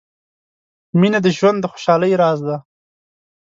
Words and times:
•مینه 0.99 1.19
د 1.25 1.27
ژوند 1.37 1.57
د 1.61 1.65
خوشحالۍ 1.73 2.13
راز 2.21 2.39
دی. 2.47 2.57